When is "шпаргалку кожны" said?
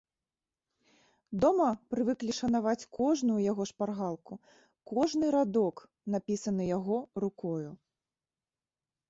3.73-5.25